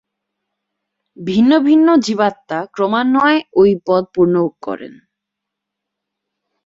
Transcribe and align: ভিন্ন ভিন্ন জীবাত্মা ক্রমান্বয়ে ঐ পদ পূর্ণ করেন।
ভিন্ন 1.17 1.51
ভিন্ন 1.59 1.87
জীবাত্মা 1.97 2.59
ক্রমান্বয়ে 2.73 3.37
ঐ 3.55 3.63
পদ 3.85 4.03
পূর্ণ 4.13 4.35
করেন। 4.61 4.93